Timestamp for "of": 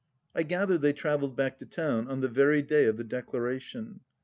2.85-2.97